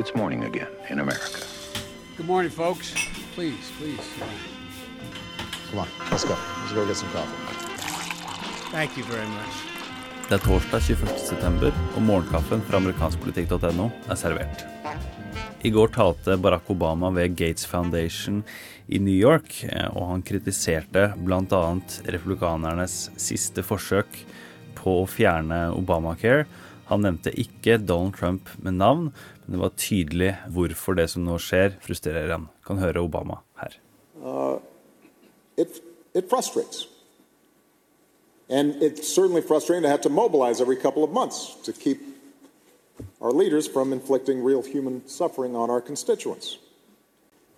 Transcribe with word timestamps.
it's 0.00 0.14
morning 0.14 0.44
again 0.44 0.72
in 0.88 0.98
America. 0.98 1.40
Good 2.16 2.26
morning, 2.26 2.50
folks. 2.50 2.94
Please, 3.34 3.70
please. 3.78 4.06
Come 5.70 5.80
on, 5.80 5.88
let's 6.10 6.24
go. 6.24 6.36
Let's 6.60 6.72
go 6.72 6.86
get 6.86 6.96
some 6.96 7.10
coffee. 7.10 7.36
Thank 8.72 8.96
you 8.96 9.04
very 9.04 9.28
much. 9.28 9.54
Det 10.28 10.38
er 10.38 10.44
torsdag 10.46 10.80
21.9, 10.80 11.72
og 11.96 12.02
morgenkaffen 12.06 12.62
fra 12.62 12.78
amerikanskpolitikk.no 12.78 13.90
er 14.08 14.16
servert. 14.16 14.62
I 15.66 15.72
går 15.74 15.90
talte 15.92 16.36
Barack 16.38 16.70
Obama 16.70 17.10
ved 17.10 17.34
Gates 17.36 17.66
Foundation 17.66 18.44
i 18.86 18.98
New 19.02 19.16
York, 19.16 19.64
eh, 19.66 19.88
og 19.90 20.06
han 20.12 20.22
kritiserte 20.22 21.10
bl.a. 21.18 21.64
republikanernes 22.14 23.10
siste 23.20 23.66
forsøk 23.66 24.22
på 24.78 25.00
å 25.02 25.08
fjerne 25.10 25.66
Obamacare. 25.74 26.46
It, 36.14 36.28
frustrates. 36.28 36.86
And 38.48 38.82
it's 38.82 39.06
certainly 39.06 39.42
frustrating 39.42 39.82
to 39.82 39.88
have 39.88 40.00
to 40.00 40.08
mobilize 40.08 40.60
every 40.60 40.76
couple 40.76 41.04
of 41.04 41.10
months 41.10 41.54
to 41.64 41.72
keep 41.72 42.00
our 43.20 43.30
leaders 43.30 43.68
from 43.68 43.92
inflicting 43.92 44.42
real 44.42 44.62
human 44.62 45.06
suffering 45.06 45.54
on 45.54 45.70
our 45.70 45.80
constituents. 45.80 46.58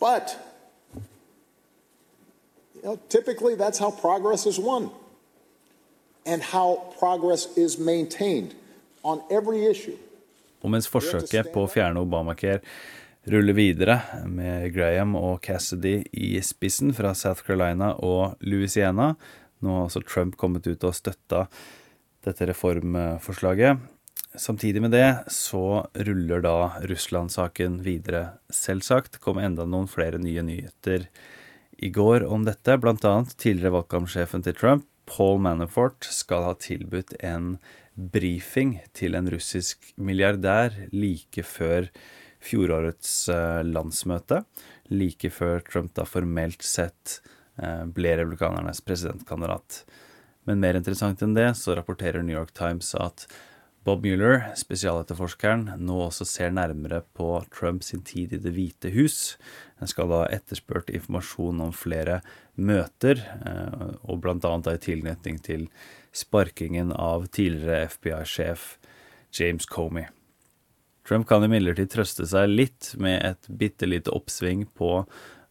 But, 0.00 0.34
typically 3.08 3.54
that's 3.54 3.78
how 3.78 3.90
progress 3.90 4.46
is 4.46 4.58
won 4.58 4.90
and 6.24 6.42
how 6.42 6.94
progress 6.98 7.56
is 7.56 7.78
maintained. 7.78 8.54
Og 10.60 10.72
mens 10.72 10.88
forsøket 10.90 11.52
på 11.54 11.64
å 11.64 11.70
fjerne 11.70 12.02
Obamacare 12.04 12.60
ruller 13.30 13.56
videre, 13.56 13.98
med 14.28 14.70
Graham 14.74 15.14
og 15.18 15.40
Cassidy 15.44 16.00
i 16.16 16.32
spissen 16.44 16.92
fra 16.96 17.12
South 17.16 17.44
Carolina 17.46 17.94
og 18.04 18.40
Louisiana, 18.44 19.14
nå 19.60 19.76
har 19.76 19.88
altså 19.88 20.02
Trump 20.04 20.36
kommet 20.40 20.68
ut 20.68 20.84
og 20.88 20.96
støtta 20.96 21.46
dette 22.24 22.48
reformforslaget. 22.48 23.80
Samtidig 24.38 24.82
med 24.84 24.92
det 24.94 25.08
så 25.32 25.82
ruller 26.06 26.42
da 26.44 26.56
Russland-saken 26.86 27.80
videre, 27.82 28.38
selvsagt. 28.52 29.18
Kom 29.20 29.40
enda 29.42 29.66
noen 29.66 29.88
flere 29.90 30.20
nye 30.22 30.44
nyheter 30.46 31.08
i 31.80 31.90
går 31.90 32.26
om 32.28 32.44
dette, 32.46 32.76
annet 32.76 33.34
tidligere 33.40 33.74
valgkampsjefen 33.80 34.44
til 34.46 34.56
Trump, 34.56 34.86
Paul 35.10 35.40
Manafort, 35.42 36.06
skal 36.06 36.46
ha 36.46 36.54
tilbudt 36.54 37.16
en 37.26 37.56
brifing 37.94 38.76
til 38.96 39.16
en 39.18 39.28
russisk 39.32 39.90
milliardær 39.98 40.76
like 40.94 41.42
før 41.44 41.90
fjorårets 42.40 43.28
eh, 43.32 43.60
landsmøte, 43.66 44.44
like 44.94 45.30
før 45.34 45.60
Trump 45.66 45.92
da 45.98 46.06
formelt 46.08 46.64
sett 46.64 47.18
eh, 47.60 47.84
ble 47.84 48.14
republikanernes 48.22 48.80
presidentkandidat. 48.86 49.82
Men 50.48 50.62
mer 50.62 50.78
interessant 50.78 51.20
enn 51.22 51.36
det 51.36 51.50
så 51.58 51.76
rapporterer 51.76 52.24
New 52.24 52.36
York 52.36 52.54
Times 52.56 52.94
at 52.96 53.26
Bob 53.84 54.04
Mueller, 54.04 54.42
spesialetterforskeren, 54.60 55.64
nå 55.80 55.96
også 56.04 56.26
ser 56.28 56.52
nærmere 56.52 57.00
på 57.16 57.38
Trumps 57.48 57.94
tid 58.04 58.34
i 58.36 58.40
Det 58.42 58.52
hvite 58.52 58.90
hus. 58.92 59.38
Han 59.80 59.88
skal 59.88 60.12
ha 60.12 60.26
etterspurt 60.28 60.92
informasjon 60.92 61.62
om 61.64 61.72
flere 61.72 62.18
møter, 62.60 63.24
eh, 63.24 63.96
og 64.04 64.20
da 64.44 64.74
i 64.76 64.84
tilknytning 64.84 65.40
til 65.40 65.68
sparkingen 66.12 66.92
av 66.92 67.30
tidligere 67.32 67.88
FBI-sjef 67.88 68.76
James 69.32 69.64
Comey. 69.64 70.10
Trump 71.08 71.26
kan 71.26 71.42
imidlertid 71.42 71.88
trøste 71.90 72.26
seg 72.28 72.52
litt 72.52 72.92
med 73.00 73.24
et 73.24 73.48
bitte 73.48 73.88
lite 73.88 74.12
oppsving 74.12 74.66
på 74.76 75.06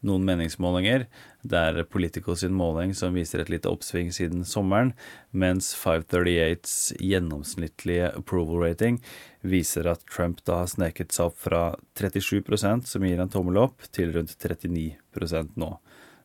noen 0.06 0.26
meningsmålinger. 0.28 1.06
Det 1.42 1.60
er 1.60 1.88
Politico 1.92 2.36
sin 2.38 2.56
måling 2.56 2.94
som 2.98 3.16
viser 3.18 3.44
et 3.44 3.52
lite 3.52 3.72
oppsving 3.72 4.12
siden 4.16 4.46
sommeren, 4.48 4.94
mens 5.32 5.72
538s 5.78 6.96
gjennomsnittlige 7.00 8.12
approval 8.20 8.64
rating 8.66 9.00
viser 9.42 9.88
at 9.92 10.04
Trump 10.10 10.44
da 10.48 10.62
har 10.64 10.72
sneket 10.72 11.16
seg 11.16 11.32
opp 11.32 11.40
fra 11.40 11.64
37% 12.00 12.90
som 12.90 13.08
gir 13.08 13.20
en 13.20 13.32
tommel 13.32 13.60
opp, 13.62 13.88
til 13.96 14.14
rundt 14.16 14.36
39% 14.40 15.56
nå. 15.60 15.74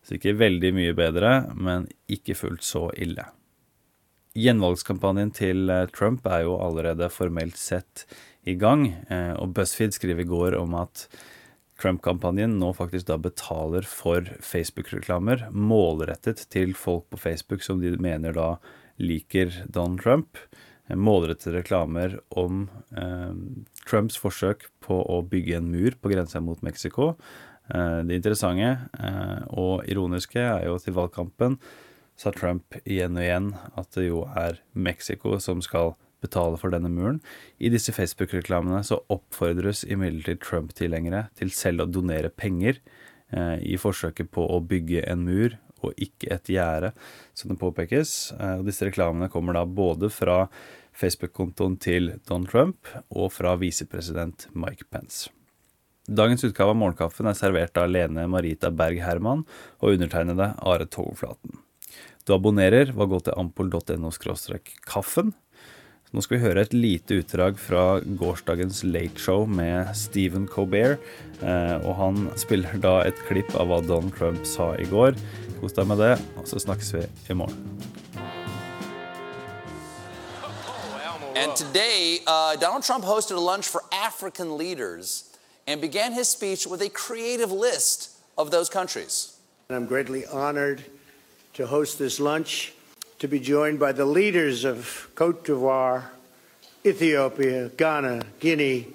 Så 0.05 0.19
ikke 0.19 0.37
veldig 0.37 0.75
mye 0.77 0.95
bedre, 0.97 1.39
men 1.57 1.89
ikke 2.13 2.37
fullt 2.37 2.67
så 2.67 2.91
ille. 3.01 3.25
Gjenvalgskampanjen 4.35 5.31
til 5.35 5.71
eh, 5.71 5.87
Trump 5.95 6.27
er 6.27 6.43
jo 6.45 6.59
allerede 6.59 7.07
formelt 7.15 7.57
sett 7.61 8.03
i 8.45 8.57
gang, 8.59 8.89
eh, 9.09 9.33
og 9.39 9.55
BuzzFeed 9.55 9.95
skriver 9.95 10.25
i 10.25 10.29
går 10.29 10.57
om 10.59 10.75
at 10.81 11.07
Trump-kampanjen 11.81 12.59
nå 12.61 12.71
faktisk 12.77 13.09
da 13.09 13.17
betaler 13.19 13.87
for 13.89 14.29
Facebook-reklamer 14.45 15.49
målrettet 15.51 16.45
til 16.55 16.75
folk 16.79 17.09
på 17.11 17.19
Facebook 17.19 17.65
som 17.67 17.81
de 17.83 17.97
mener 17.99 18.37
da 18.37 18.55
liker 19.03 19.51
Donald 19.67 20.05
Trump. 20.05 20.39
Målrettede 20.89 21.57
reklamer 21.59 22.19
om 22.37 22.69
eh, 22.95 23.33
Trumps 23.89 24.19
forsøk 24.21 24.69
på 24.85 25.01
å 25.01 25.23
bygge 25.27 25.59
en 25.59 25.73
mur 25.73 25.97
på 25.99 26.13
grensa 26.13 26.43
mot 26.45 26.61
Mexico. 26.63 27.15
Eh, 27.73 28.01
det 28.05 28.21
interessante 28.21 28.71
eh, 29.01 29.43
og 29.49 29.89
ironiske 29.91 30.43
er 30.45 30.69
jo 30.69 30.77
at 30.79 30.89
i 30.89 30.95
valgkampen 30.95 31.59
sa 32.21 32.31
Trump 32.37 32.77
igjen 32.85 33.17
og 33.19 33.25
igjen 33.25 33.53
at 33.75 33.97
det 33.97 34.07
jo 34.11 34.27
er 34.37 34.61
Mexico 34.77 35.41
som 35.43 35.65
skal 35.65 35.97
betale 36.25 36.59
for 36.61 36.75
denne 36.75 36.91
muren. 36.93 37.21
I 37.61 37.71
disse 37.73 37.95
Facebook-reklamene 37.95 38.83
så 38.87 39.03
oppfordres 39.13 39.85
imidlertid 39.85 40.43
Trump-tilhengere 40.45 41.29
til 41.39 41.53
selv 41.55 41.85
å 41.85 41.91
donere 41.91 42.33
penger 42.33 42.81
eh, 43.31 43.61
i 43.61 43.77
forsøket 43.81 44.33
på 44.35 44.49
å 44.49 44.63
bygge 44.65 45.05
en 45.11 45.27
mur 45.29 45.59
og 45.85 46.01
ikke 46.01 46.33
et 46.33 46.49
gjerde, 46.49 46.95
som 47.37 47.53
det 47.53 47.61
påpekes. 47.61 48.33
Eh, 48.39 48.57
og 48.61 48.69
disse 48.69 48.89
reklamene 48.89 49.31
kommer 49.33 49.57
da 49.57 49.67
både 49.69 50.11
fra 50.13 50.45
Facebook-kontoen 50.95 51.79
til 51.83 52.15
Don 52.29 52.47
Trump 52.49 52.91
og 53.11 53.33
fra 53.35 53.57
visepresident 53.61 54.49
Mike 54.55 54.89
Pence. 54.91 55.31
Dagens 56.05 56.45
utgave 56.45 56.75
av 56.75 56.77
Morgenkaffen 56.77 57.29
er 57.31 57.37
servert 57.39 57.79
av 57.81 57.89
Lene 57.89 58.27
Marita 58.29 58.69
Berg 58.69 59.01
Herman 59.01 59.47
og 59.81 59.95
undertegnede 59.95 60.51
Are 60.61 60.85
Togflaten. 60.85 61.63
Du 62.25 62.35
abonnerer 62.37 62.93
ved 62.93 63.07
å 63.07 63.11
gå 63.15 63.21
til 63.25 63.37
ampol.no 63.41 64.11
kaffen. 64.89 65.33
Nå 66.15 66.23
skal 66.23 66.37
vi 66.37 66.45
høre 66.45 66.63
et 66.63 66.75
lite 66.77 67.17
utdrag 67.19 67.57
fra 67.59 67.99
gårsdagens 67.99 68.85
Late 68.87 69.19
Show 69.19 69.49
med 69.51 69.89
Stephen 69.99 70.45
Colbert. 70.47 71.03
Eh, 71.43 71.75
og 71.83 71.97
han 71.99 72.29
spiller 72.39 72.77
da 72.79 73.01
et 73.03 73.19
klipp 73.27 73.51
av 73.59 73.67
hva 73.67 73.81
Donald 73.83 74.15
Trump 74.15 74.47
sa 74.47 74.69
i 74.79 74.87
går. 74.87 75.19
Kos 75.59 75.75
deg 75.75 75.89
med 75.91 75.99
det, 75.99 76.13
og 76.39 76.47
så 76.47 76.63
snakkes 76.63 76.93
vi 76.95 77.03
i 77.35 77.35
morgen. 77.35 77.59
And 81.35 81.57
today, 81.57 82.23
uh, 82.29 82.55
Donald 82.63 82.85
Trump 82.85 83.03
hosted 83.03 83.37
a 83.37 83.41
lunch 83.41 83.67
for 83.67 83.83
African 83.91 84.57
leaders 84.57 85.25
and 85.67 85.81
began 85.81 86.13
his 86.13 86.29
speech 86.29 86.65
with 86.65 86.81
a 86.81 86.91
creative 86.91 87.51
list 87.51 88.11
of 88.39 88.53
those 88.53 88.71
countries. 88.71 89.35
I'm 89.69 89.87
greatly 89.87 90.25
honored 90.27 90.85
to 91.55 91.67
host 91.67 91.99
this 91.99 92.21
lunch, 92.21 92.73
to 93.19 93.29
be 93.29 93.39
joined 93.41 93.79
by 93.79 93.93
the 93.93 94.05
leaders 94.05 94.65
of 94.65 95.09
Cote 95.15 95.45
d'Ivoire, 95.45 96.05
Ethiopia, 96.85 97.71
Ghana, 97.71 98.25
Guinea, 98.41 98.89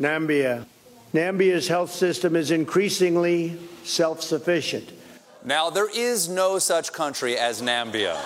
Nambia. 0.00 0.66
Nambia's 1.14 1.68
health 1.68 1.92
system 1.92 2.34
is 2.34 2.50
increasingly 2.50 3.58
self 3.84 4.22
sufficient. 4.22 4.90
Now, 5.44 5.70
there 5.70 5.90
is 5.90 6.28
no 6.28 6.58
such 6.58 6.92
country 6.92 7.36
as 7.36 7.60
Nambia. 7.60 8.16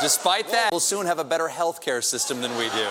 Despite 0.00 0.50
that, 0.50 0.70
we'll 0.70 0.80
soon 0.80 1.06
have 1.06 1.18
a 1.18 1.24
better 1.24 1.48
health 1.48 1.80
care 1.80 2.02
system 2.02 2.40
than 2.40 2.56
we 2.56 2.64
do. 2.64 2.88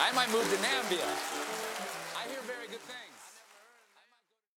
I 0.00 0.12
might 0.14 0.30
move 0.30 0.44
to 0.50 0.56
Nambia. 0.56 1.37